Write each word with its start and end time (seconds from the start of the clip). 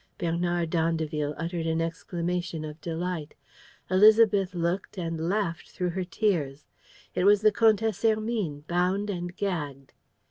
Bernard 0.17 0.71
d'Andeville 0.71 1.35
uttered 1.37 1.67
an 1.67 1.79
exclamation 1.79 2.65
of 2.65 2.81
delight. 2.81 3.35
Élisabeth 3.91 4.55
looked 4.55 4.97
and 4.97 5.29
laughed 5.29 5.69
through 5.69 5.91
her 5.91 6.03
tears. 6.03 6.65
It 7.13 7.23
was 7.23 7.41
the 7.43 7.51
Comtesse 7.51 8.01
Hermine, 8.01 8.61
bound 8.61 9.11
and 9.11 9.35
gagged. 9.37 9.93